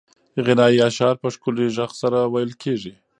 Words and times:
غنایي 0.45 0.79
اشعار 0.89 1.15
په 1.23 1.27
ښکلي 1.33 1.67
غږ 1.77 1.91
سره 2.01 2.19
ویل 2.33 2.51
کېږي. 2.63 2.93